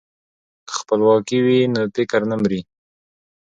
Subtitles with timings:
[0.67, 2.61] که خپلواکي وي نو فکر نه مري.